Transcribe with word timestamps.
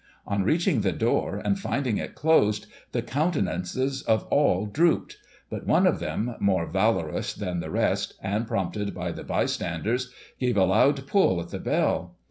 On 0.25 0.43
reaching 0.43 0.81
the 0.81 0.93
door, 0.93 1.39
and 1.45 1.59
finding 1.59 1.97
it 1.97 2.15
closed, 2.15 2.65
the 2.91 3.03
countenances 3.03 4.01
of 4.01 4.23
all 4.31 4.65
drooped; 4.65 5.17
but 5.47 5.67
one 5.67 5.85
of 5.85 5.99
them, 5.99 6.33
more 6.39 6.65
valorous 6.65 7.33
than 7.35 7.59
the 7.59 7.69
rest, 7.69 8.15
and 8.19 8.47
prompted 8.47 8.95
by 8.95 9.11
the 9.11 9.23
bystanders, 9.23 10.11
gave 10.39 10.57
a 10.57 10.65
loud 10.65 11.05
pull 11.05 11.39
at 11.39 11.49
the 11.49 11.59
bell. 11.59 12.15